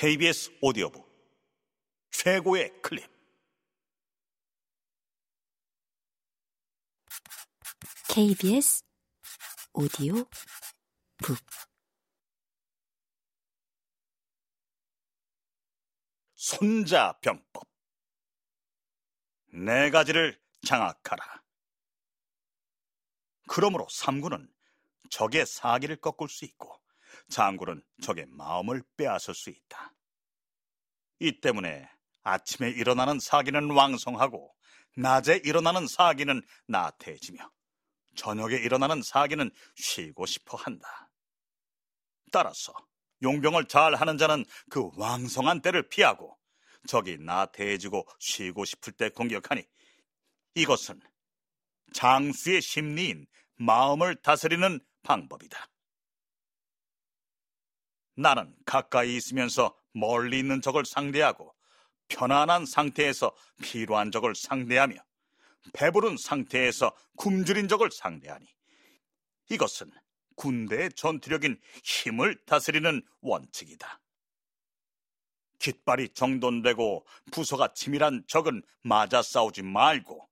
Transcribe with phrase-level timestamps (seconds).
[0.00, 1.06] KBS 오디오북.
[2.10, 3.06] 최고의 클립.
[8.08, 8.82] KBS
[9.74, 10.24] 오디오
[11.18, 11.36] 북.
[16.34, 17.68] 손자병법.
[19.52, 21.44] 네 가지를 장악하라.
[23.48, 24.50] 그러므로 삼군은
[25.10, 26.80] 적의 사기를 꺾을 수 있고
[27.28, 29.94] 장군은 적의 마음을 빼앗을 수 있다.
[31.20, 31.88] 이 때문에
[32.22, 34.54] 아침에 일어나는 사기는 왕성하고
[34.96, 37.50] 낮에 일어나는 사기는 나태해지며
[38.16, 41.10] 저녁에 일어나는 사기는 쉬고 싶어 한다.
[42.32, 42.74] 따라서
[43.22, 46.38] 용병을 잘 하는 자는 그 왕성한 때를 피하고
[46.86, 49.62] 적이 나태해지고 쉬고 싶을 때 공격하니
[50.54, 51.00] 이것은
[51.92, 53.26] 장수의 심리인
[53.56, 55.68] 마음을 다스리는 방법이다.
[58.20, 61.54] 나는 가까이 있으면서 멀리 있는 적을 상대하고
[62.08, 64.98] 편안한 상태에서 필요한 적을 상대하며
[65.72, 68.46] 배부른 상태에서 굶주린 적을 상대하니
[69.48, 69.90] 이것은
[70.36, 74.00] 군대의 전투력인 힘을 다스리는 원칙이다.
[75.58, 80.28] 깃발이 정돈되고 부서가 치밀한 적은 맞아 싸우지 말고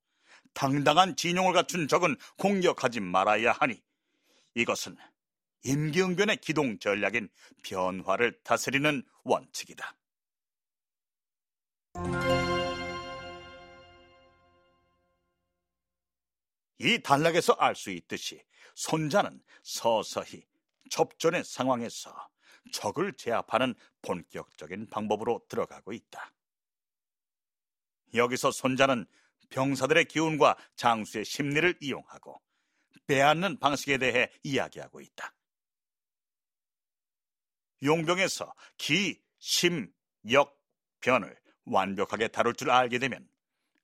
[0.52, 3.82] 당당한 진용을 갖춘 적은 공격하지 말아야 하니
[4.54, 4.96] 이것은
[5.64, 7.28] 임기응변의 기동 전략인
[7.62, 9.94] 변화를 다스리는 원칙이다.
[16.78, 18.42] 이 단락에서 알 수 있듯이
[18.74, 20.44] 손자는 서서히
[20.90, 22.28] 접전의 상황에서
[22.72, 26.32] 적을 제압하는 본격적인 방법으로 들어가고 있다.
[28.14, 29.06] 여기서 손자는
[29.50, 32.40] 병사들의 기운과 장수의 심리를 이용하고
[33.06, 35.32] 빼앗는 방식에 대해 이야기하고 있다.
[37.82, 39.92] 용병에서 기, 심,
[40.30, 40.58] 역,
[41.00, 43.28] 변을 완벽하게 다룰 줄 알게 되면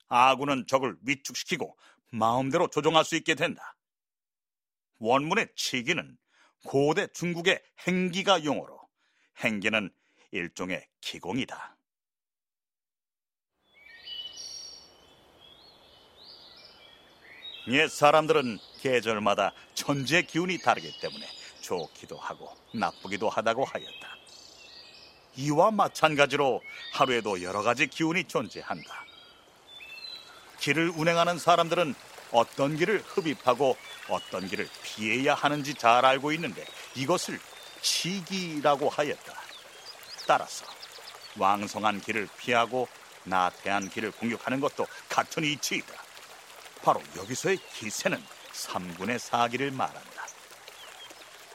[0.08, 1.76] 아군은 적을 위축시키고
[2.10, 3.76] 마음대로 조종할 수 있게 된다.
[4.98, 6.16] 원문의 치기는
[6.64, 8.80] 고대 중국의 행기가 용어로
[9.38, 9.90] 행기는
[10.30, 11.76] 일종의 기공이다.
[17.68, 21.26] 옛 사람들은 계절마다 천지의 기운이 다르기 때문에
[21.64, 24.16] 좋기도 하고 나쁘기도 하다고 하였다.
[25.36, 29.04] 이와 마찬가지로 하루에도 여러 가지 기운이 존재한다.
[30.60, 31.94] 길을 운행하는 사람들은
[32.32, 33.76] 어떤 길을 흡입하고
[34.08, 36.64] 어떤 길을 피해야 하는지 잘 알고 있는데
[36.94, 37.40] 이것을
[37.80, 39.34] 시기라고 하였다.
[40.26, 40.66] 따라서
[41.38, 42.88] 왕성한 길을 피하고
[43.24, 45.94] 나태한 길을 공격하는 것도 같은 이치이다.
[46.82, 48.22] 바로 여기서의 기세는
[48.52, 50.23] 삼군의 사기를 말한다.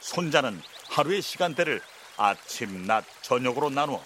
[0.00, 1.80] 손자는 하루의 시간대를
[2.16, 4.02] 아침, 낮, 저녁으로 나누어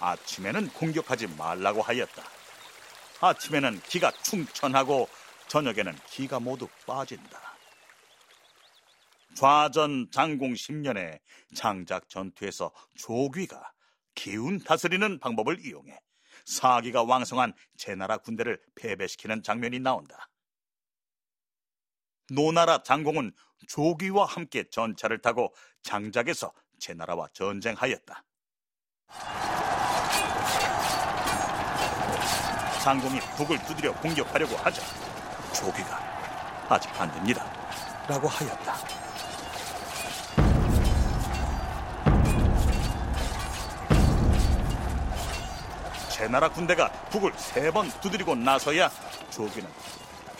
[0.00, 2.22] 아침에는 공격하지 말라고 하였다.
[3.20, 5.08] 아침에는 기가 충천하고
[5.48, 7.50] 저녁에는 기가 모두 빠진다.
[9.34, 11.20] 좌전 장공 10년에
[11.54, 13.72] 장작 전투에서 조귀가
[14.14, 15.98] 기운 다스리는 방법을 이용해
[16.44, 20.28] 사기가 왕성한 제나라 군대를 패배시키는 장면이 나온다.
[22.30, 23.32] 노나라 장공은
[23.68, 28.24] 조귀와 함께 전차를 타고 장작에서 제나라와 전쟁하였다.
[32.82, 34.82] 장공이 북을 두드려 공격하려고 하자
[35.52, 37.44] 조귀가 아직 안 됩니다.
[38.08, 38.76] 라고 하였다.
[46.10, 48.90] 제나라 군대가 북을 세 번 두드리고 나서야
[49.30, 49.68] 조귀는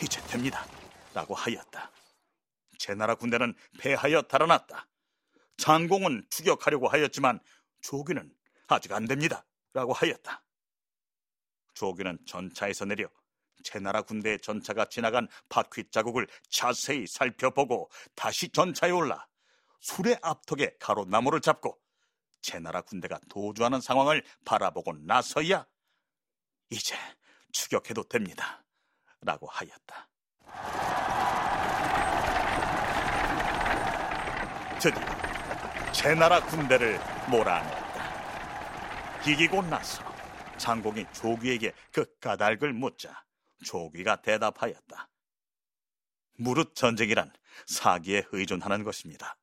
[0.01, 0.65] 이제 됩니다.
[1.13, 1.91] 라고 하였다.
[2.77, 4.87] 제 나라 군대는 패하여 달아났다.
[5.57, 7.39] 장공은 추격하려고 하였지만
[7.81, 8.33] 조귀는
[8.67, 9.45] 아직 안 됩니다.
[9.73, 10.43] 라고 하였다.
[11.73, 13.07] 조귀는 전차에서 내려
[13.63, 19.27] 제 나라 군대의 전차가 지나간 바퀴 자국을 자세히 살펴보고 다시 전차에 올라
[19.81, 21.79] 술의 앞턱에 가로나무를 잡고
[22.41, 25.67] 제 나라 군대가 도주하는 상황을 바라보고 나서야
[26.69, 26.95] 이제
[27.51, 28.63] 추격해도 됩니다.
[29.21, 30.10] 라고 하였다.
[34.81, 35.05] 드디어
[35.93, 36.97] 제 나라 군대를
[37.29, 39.21] 몰아냈다.
[39.29, 40.03] 이기고 나서
[40.57, 43.23] 장공이 조귀에게 그 까닭을 묻자
[43.63, 45.07] 조귀가 대답하였다.
[46.39, 47.31] 무릇 전쟁이란
[47.67, 49.37] 사기에 의존하는 것입니다.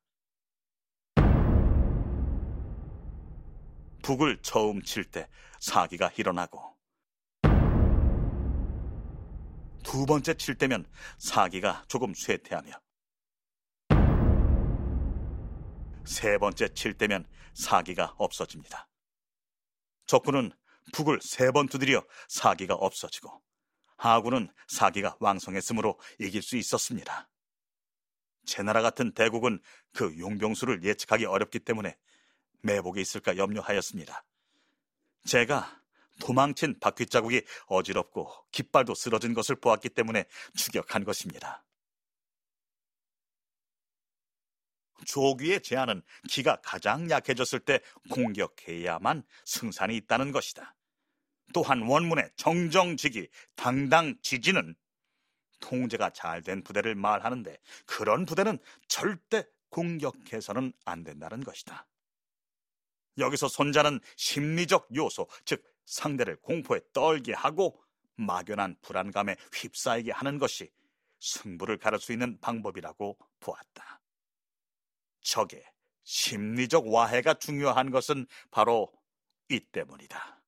[4.03, 5.29] 북을 처음 칠 때
[5.61, 6.77] 사기가 일어나고
[9.83, 10.85] 두 번째 칠 때면
[11.17, 12.88] 사기가 조금 쇠퇴하며
[16.09, 18.87] 세 번째 칠 때면 사기가 없어집니다.
[20.07, 20.51] 적군은
[20.91, 23.43] 북을 세 번 두드려 사기가 없어지고
[23.95, 27.29] 하군은 사기가 왕성했으므로 이길 수 있었습니다.
[28.43, 29.61] 제 나라 같은 대국은
[29.93, 31.95] 그 용병수를 예측하기 어렵기 때문에
[32.63, 34.25] 매복이 있을까 염려하였습니다.
[35.25, 35.79] 제가
[36.21, 40.25] 도망친 바퀴 자국이 어지럽고 깃발도 쓰러진 것을 보았기 때문에
[40.55, 41.63] 추격한 것입니다.
[45.05, 47.79] 조귀의 제안은 기가 가장 약해졌을 때
[48.09, 50.75] 공격해야만 승산이 있다는 것이다.
[51.53, 54.75] 또한 원문의 정정지기, 당당지지는
[55.59, 61.85] 통제가 잘 된 부대를 말하는데 그런 부대는 절대 공격해서는 안 된다는 것이다.
[63.17, 67.81] 여기서 손자는 심리적 요소, 즉 상대를 공포에 떨게 하고
[68.15, 70.71] 막연한 불안감에 휩싸이게 하는 것이
[71.19, 73.99] 승부를 가를 수 있는 방법이라고 보았다.
[75.21, 75.63] 적의
[76.03, 78.91] 심리적 와해가 중요한 것은 바로
[79.49, 80.38] 이 때문이다.